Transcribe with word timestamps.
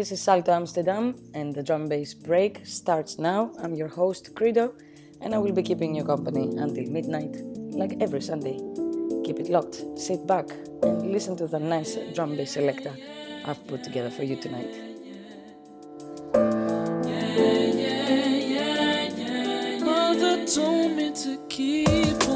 This 0.00 0.12
is 0.12 0.22
Salto 0.22 0.50
Amsterdam, 0.50 1.14
and 1.34 1.54
the 1.54 1.62
drum 1.62 1.86
bass 1.86 2.14
break 2.14 2.62
starts 2.64 3.18
now. 3.18 3.50
I'm 3.62 3.74
your 3.74 3.88
host, 3.88 4.34
Credo, 4.34 4.72
and 5.20 5.34
I 5.34 5.38
will 5.38 5.52
be 5.52 5.62
keeping 5.62 5.94
you 5.94 6.04
company 6.04 6.56
until 6.56 6.86
midnight, 6.90 7.36
like 7.76 8.00
every 8.00 8.22
Sunday. 8.22 8.56
Keep 9.26 9.40
it 9.40 9.50
locked, 9.50 9.82
sit 9.98 10.26
back, 10.26 10.48
and 10.82 11.12
listen 11.12 11.36
to 11.36 11.46
the 11.46 11.58
nice 11.58 11.98
drum 12.14 12.34
bass 12.34 12.52
selector 12.52 12.94
I've 13.44 13.62
put 13.66 13.84
together 13.84 14.08
for 14.08 14.24
you 14.24 14.36
tonight. 14.36 14.74
Told 20.54 20.92
me 20.92 21.12
to 21.12 21.38
keep 21.48 22.29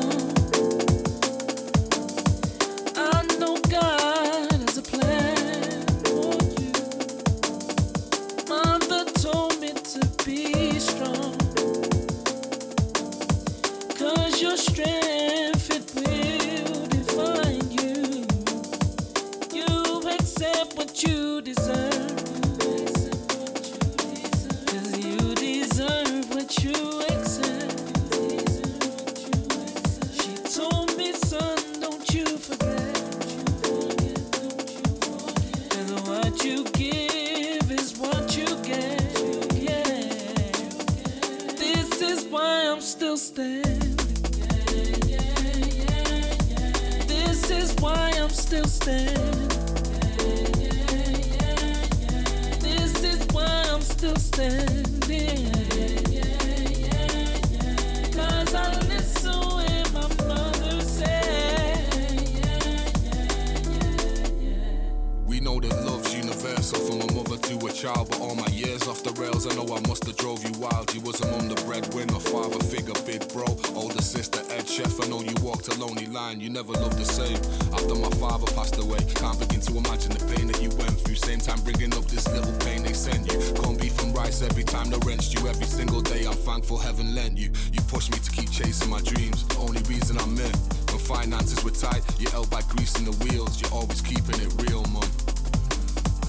single 85.75 86.03
day 86.03 86.25
I'm 86.25 86.35
thankful 86.35 86.79
heaven 86.79 87.17
lent 87.17 87.37
you. 87.37 87.51
You 87.73 87.81
pushed 87.89 88.13
me 88.13 88.19
to 88.19 88.31
keep 88.31 88.49
chasing 88.49 88.89
my 88.89 89.01
dreams. 89.01 89.45
The 89.49 89.59
only 89.59 89.83
reason 89.83 90.17
I'm 90.19 90.39
in. 90.39 90.55
When 90.91 90.99
finances 90.99 91.65
were 91.65 91.73
tight, 91.73 92.03
you 92.21 92.29
held 92.31 92.49
by 92.49 92.63
greasing 92.69 93.05
the 93.11 93.17
wheels. 93.25 93.61
You're 93.61 93.73
always 93.73 94.01
keeping 94.01 94.39
it 94.41 94.51
real, 94.63 94.85
mum 94.95 95.09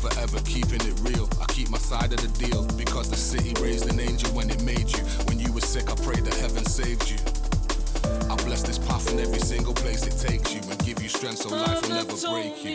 forever 0.02 0.40
keeping 0.46 0.82
it 0.82 0.98
real. 1.02 1.30
I 1.42 1.46
keep 1.46 1.70
my 1.70 1.78
side 1.78 2.12
of 2.14 2.22
the 2.26 2.32
deal 2.46 2.64
because 2.78 3.10
the 3.10 3.18
city 3.18 3.54
raised 3.62 3.88
an 3.90 4.00
angel 4.00 4.30
when 4.34 4.50
it 4.50 4.62
made 4.64 4.90
you. 4.96 5.04
When 5.28 5.40
you 5.40 5.52
were 5.54 5.66
sick, 5.74 5.92
I 5.92 5.96
pray 5.96 6.20
that 6.22 6.34
heaven 6.36 6.66
saved 6.66 7.10
you. 7.10 7.18
I 8.30 8.36
bless 8.46 8.62
this 8.64 8.80
path 8.80 9.12
in 9.12 9.20
every 9.20 9.40
single 9.40 9.74
place 9.74 10.06
it 10.06 10.18
takes 10.28 10.54
you 10.54 10.62
and 10.70 10.78
give 10.86 11.02
you 11.02 11.10
strength 11.10 11.40
so 11.40 11.50
life 11.50 11.82
will 11.84 11.90
never 11.90 12.16
break 12.18 12.64
you. 12.64 12.72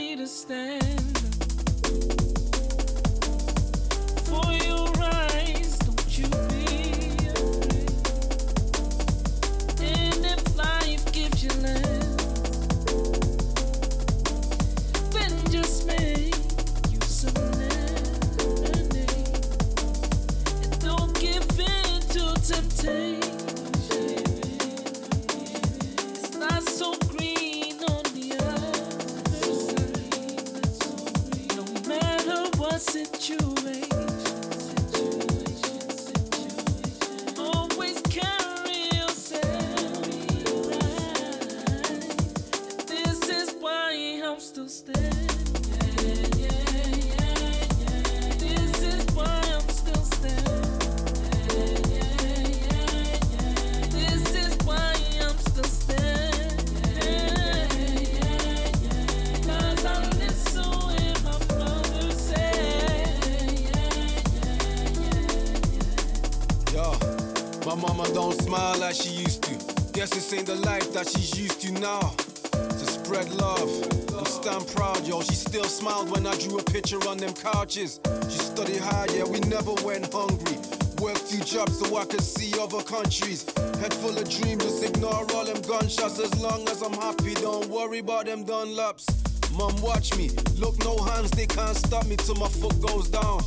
Couches. 77.61 78.01
She 78.31 78.79
hard, 78.79 79.13
yeah, 79.13 79.25
we 79.25 79.39
never 79.41 79.75
went 79.85 80.11
hungry. 80.13 80.57
Worked 80.99 81.31
two 81.31 81.45
jobs 81.45 81.79
so 81.79 81.97
I 81.97 82.07
could 82.07 82.23
see 82.23 82.59
other 82.59 82.83
countries. 82.83 83.45
Head 83.81 83.93
full 83.93 84.17
of 84.17 84.29
dreams, 84.31 84.65
just 84.65 84.83
ignore 84.83 85.27
all 85.35 85.45
them 85.45 85.61
gunshots. 85.63 86.19
As 86.19 86.33
long 86.41 86.67
as 86.71 86.81
I'm 86.81 86.95
happy, 86.95 87.35
don't 87.35 87.69
worry 87.69 87.99
about 87.99 88.27
them 88.27 88.45
Dunlops. 88.45 89.05
Mum, 89.53 89.75
watch 89.83 90.17
me. 90.17 90.31
Look, 90.57 90.79
no 90.85 90.97
hands, 91.05 91.33
they 91.33 91.47
can't 91.47 91.77
stop 91.77 92.07
me 92.07 92.17
till 92.17 92.37
my 92.37 92.49
foot 92.49 92.81
goes 92.81 93.09
down. 93.11 93.43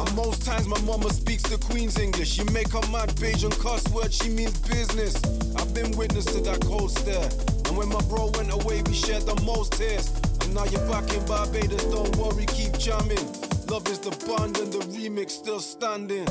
And 0.00 0.16
most 0.16 0.46
times 0.46 0.66
my 0.66 0.80
mama 0.80 1.10
speaks 1.10 1.42
the 1.42 1.58
Queen's 1.58 1.98
English. 1.98 2.38
You 2.38 2.46
make 2.52 2.72
her 2.72 2.86
mad 2.90 3.10
Bajan 3.20 3.52
cuss 3.60 3.86
word, 3.90 4.12
she 4.14 4.30
means 4.30 4.58
business. 4.60 5.14
I've 5.56 5.74
been 5.74 5.90
witness 5.92 6.24
to 6.26 6.40
that 6.40 6.62
cold 6.62 6.90
stare. 6.90 7.28
And 7.66 7.76
when 7.76 7.88
my 7.88 8.00
bro 8.08 8.30
went 8.34 8.50
away, 8.50 8.80
we 8.82 8.94
shared 8.94 9.24
the 9.24 9.38
most 9.42 9.72
tears. 9.74 10.10
Now 10.54 10.64
you're 10.66 10.86
back 10.86 11.10
in 11.14 11.24
Barbados, 11.24 11.84
don't 11.84 12.14
worry, 12.16 12.44
keep 12.44 12.76
jamming. 12.76 13.26
Love 13.68 13.88
is 13.88 14.00
the 14.00 14.10
bond 14.26 14.58
and 14.58 14.70
the 14.70 14.80
remix 14.92 15.30
still 15.30 15.60
standing. 15.60 16.26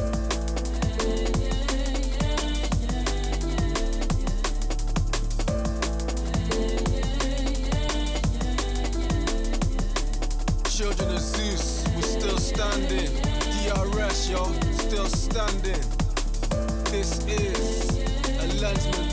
Children 10.70 11.16
of 11.16 11.20
Zeus, 11.20 11.88
we 11.96 12.02
still 12.04 12.38
standing. 12.38 13.10
DRS, 13.66 14.30
yo, 14.30 14.46
still 14.78 15.08
standing. 15.08 15.82
This 16.92 17.26
is 17.26 17.90
a 18.38 18.48
Lenzman 18.62 19.11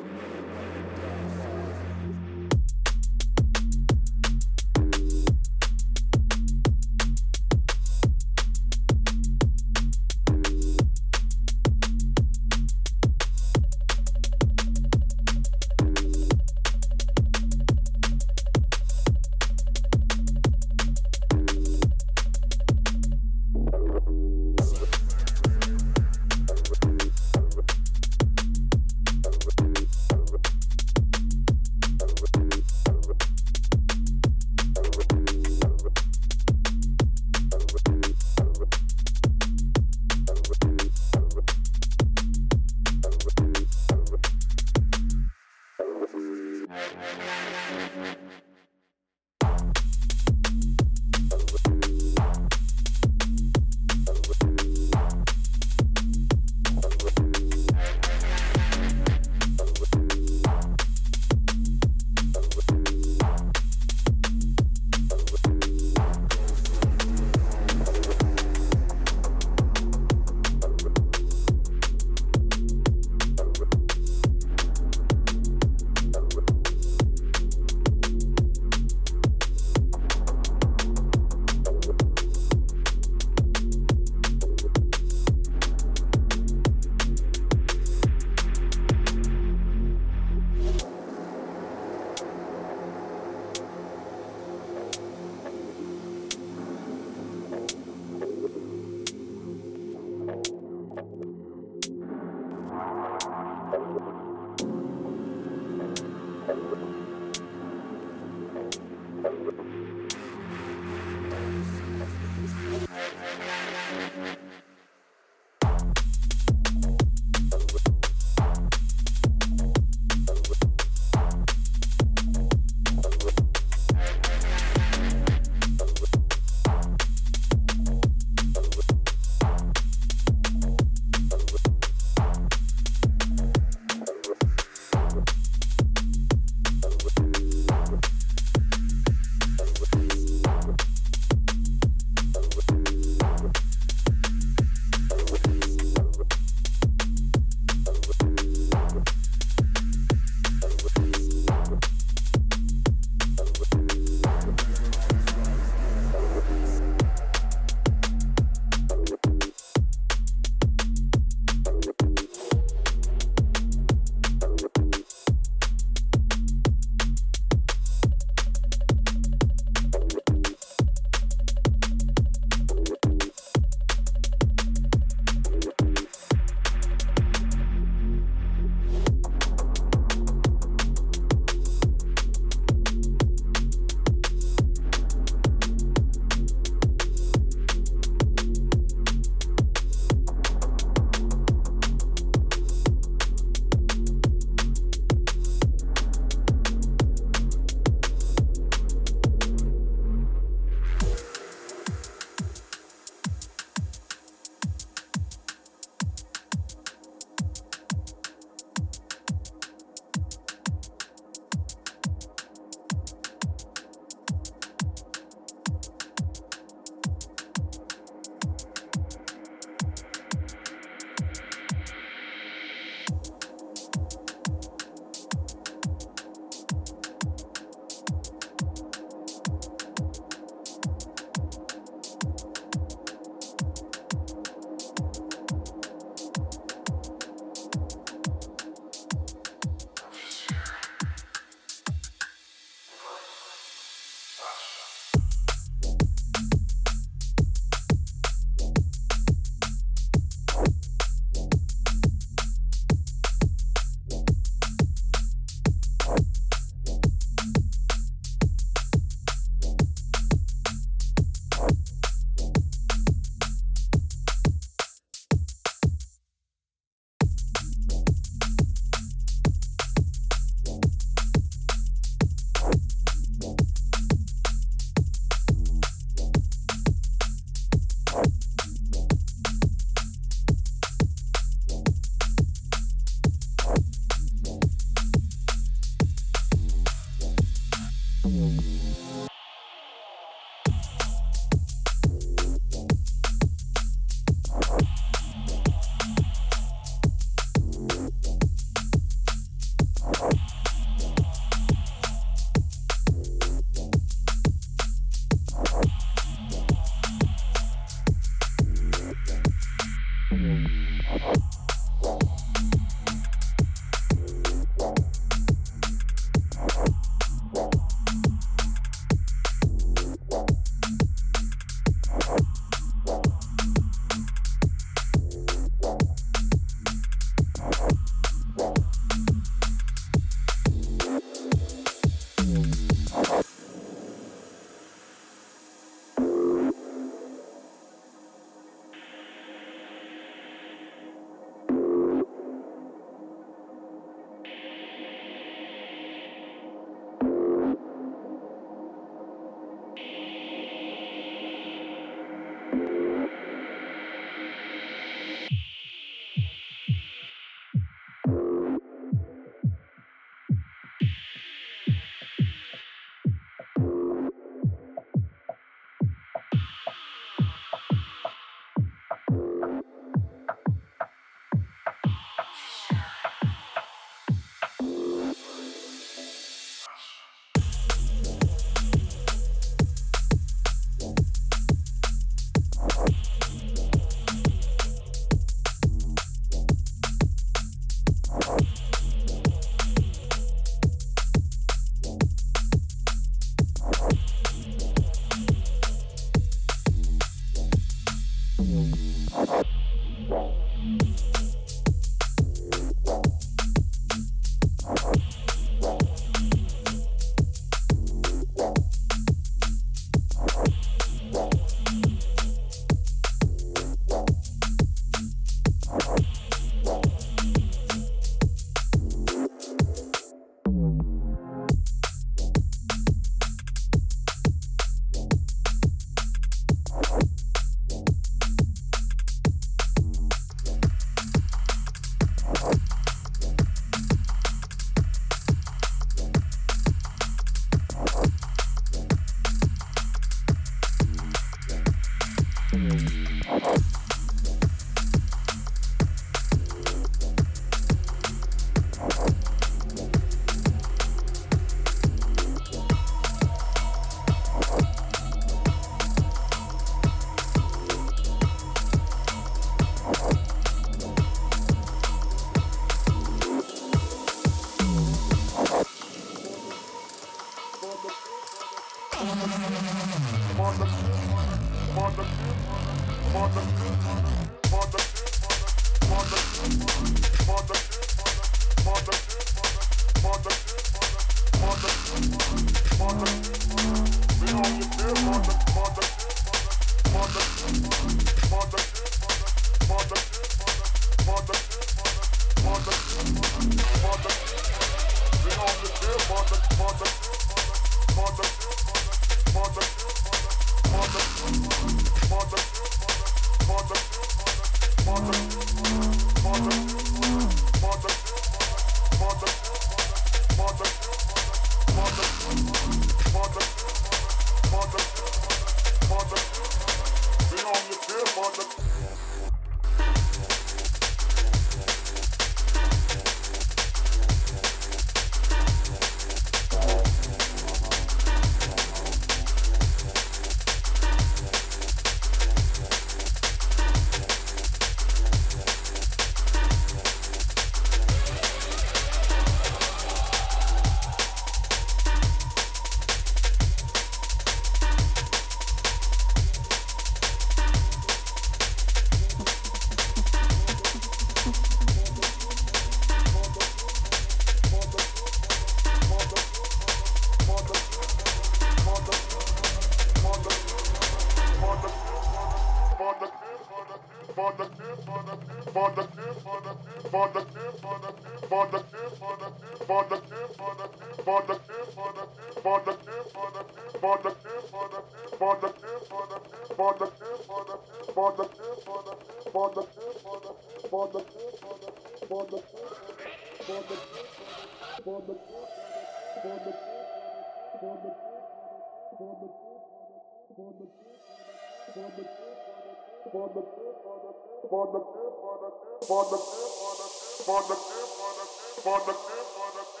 for 598.83 598.99
the 599.05 600.00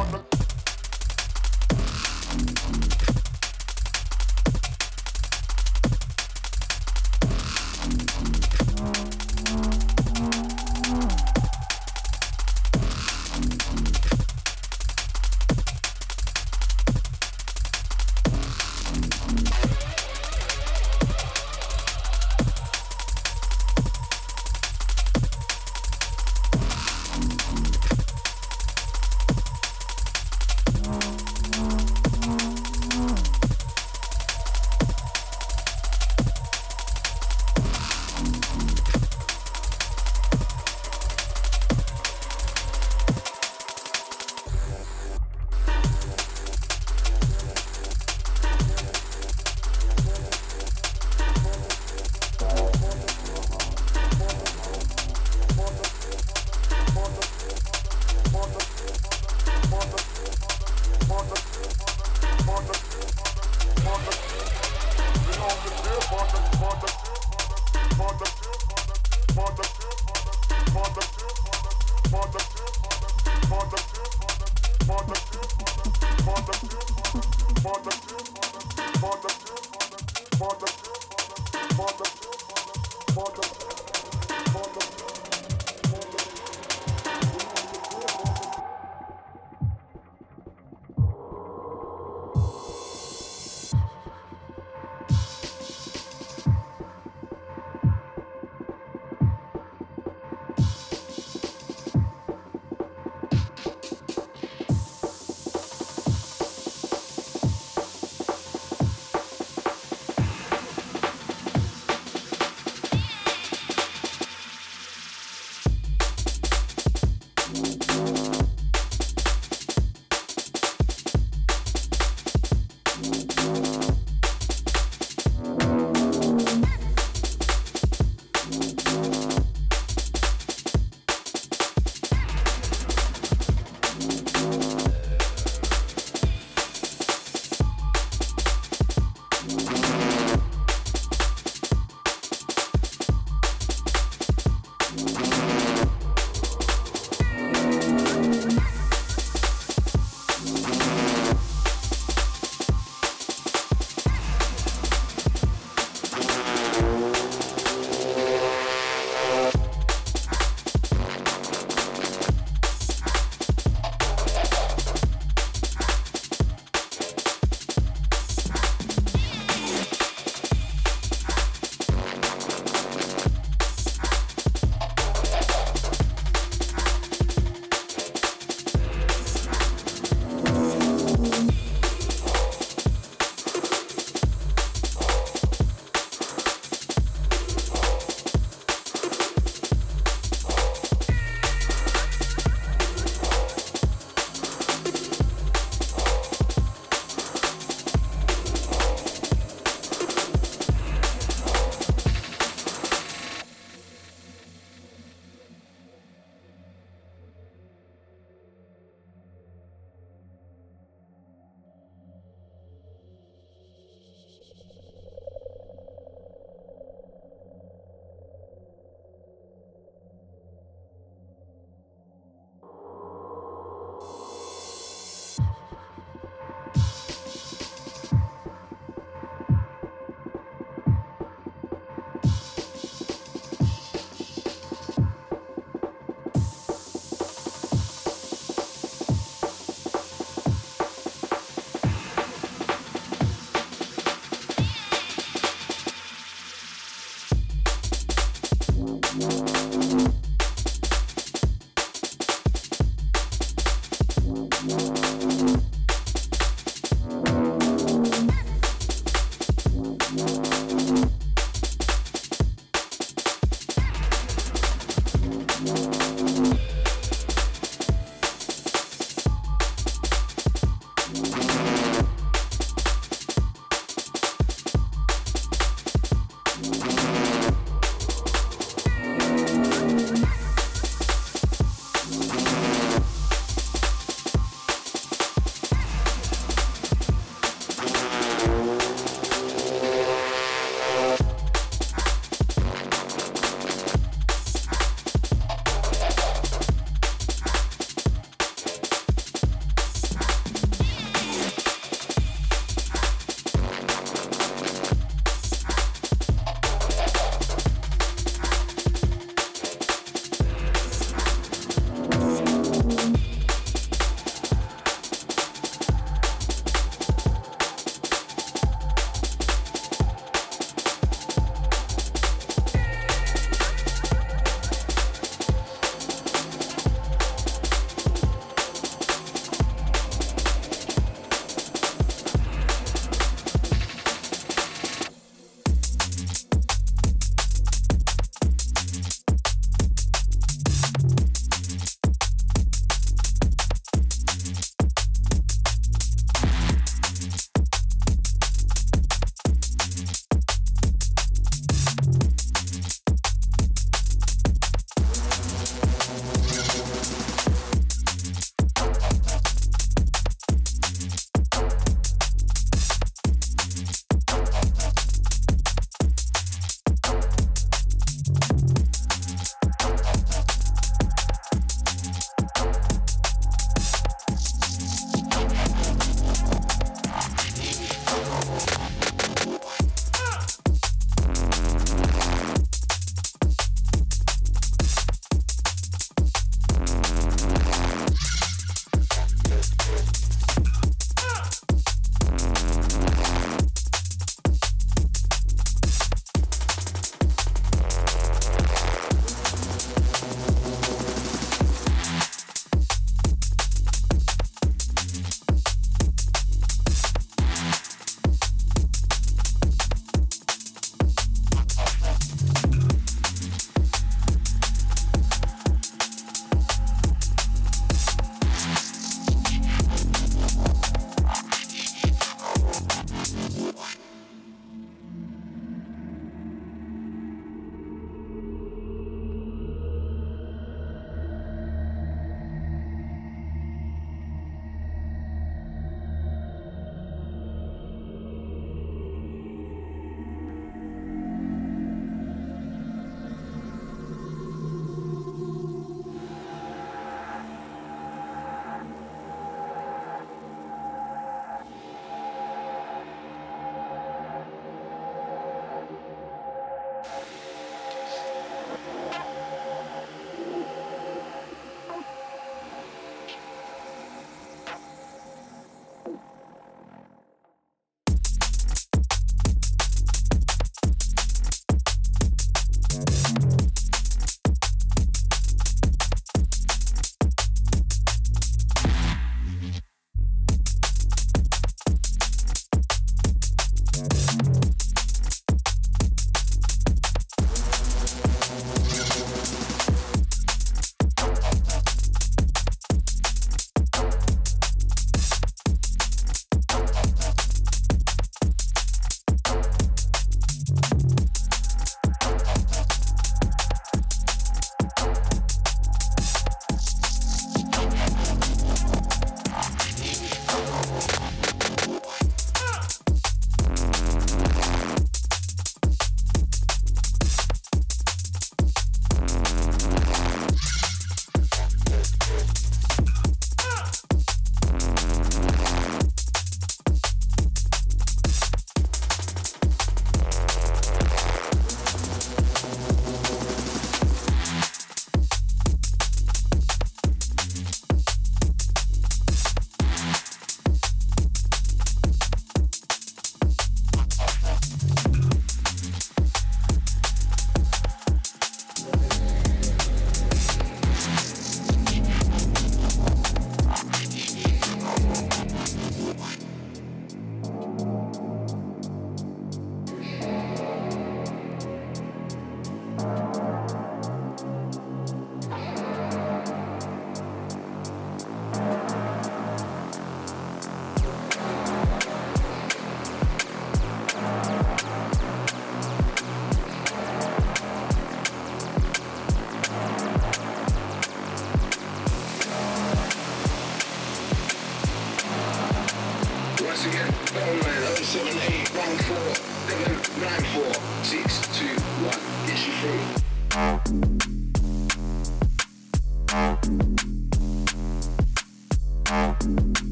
on 0.00 0.12
the 0.12 0.47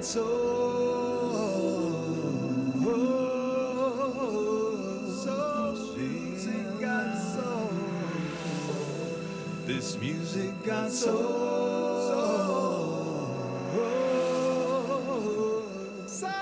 So 0.00 0.48
music 5.96 6.80
got 6.80 7.16
soul. 7.16 7.70
This 9.66 9.98
music 9.98 10.64
got 10.64 10.90
soul. 10.90 11.16
Soul. 16.06 16.38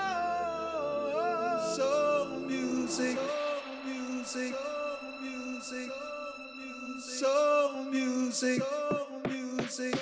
Soul 1.75 2.25
music. 2.47 3.17
Soul 3.85 4.53
music. 5.23 5.89
Soul 6.99 7.85
music. 7.91 8.61
Soul 8.61 9.21
music. 9.27 9.96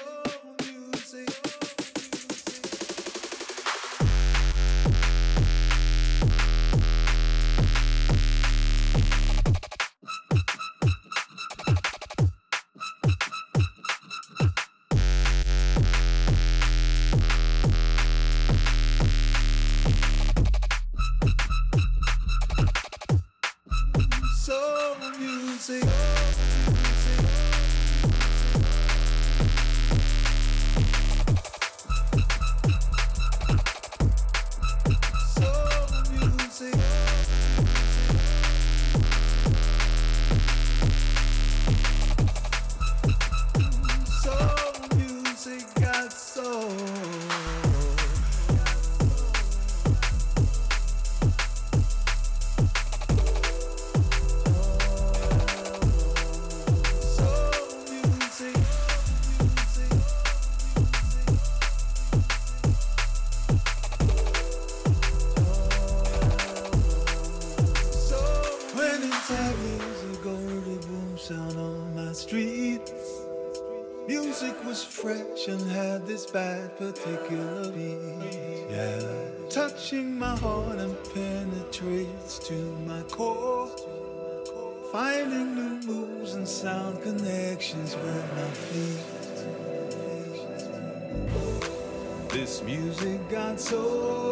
so 93.58 94.25